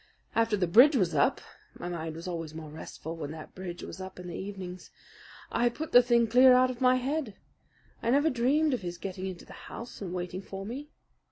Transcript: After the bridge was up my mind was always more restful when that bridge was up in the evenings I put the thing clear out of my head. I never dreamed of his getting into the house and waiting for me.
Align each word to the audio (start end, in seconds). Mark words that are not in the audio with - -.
After 0.33 0.57
the 0.57 0.65
bridge 0.65 0.95
was 0.95 1.13
up 1.13 1.41
my 1.77 1.87
mind 1.87 2.15
was 2.15 2.27
always 2.27 2.55
more 2.55 2.71
restful 2.71 3.15
when 3.15 3.29
that 3.33 3.53
bridge 3.53 3.83
was 3.83 4.01
up 4.01 4.19
in 4.19 4.25
the 4.27 4.35
evenings 4.35 4.89
I 5.51 5.69
put 5.69 5.91
the 5.91 6.01
thing 6.01 6.25
clear 6.25 6.53
out 6.55 6.71
of 6.71 6.81
my 6.81 6.95
head. 6.95 7.35
I 8.01 8.09
never 8.09 8.31
dreamed 8.31 8.73
of 8.73 8.81
his 8.81 8.97
getting 8.97 9.27
into 9.27 9.45
the 9.45 9.53
house 9.69 10.01
and 10.01 10.11
waiting 10.11 10.41
for 10.41 10.65
me. 10.65 10.89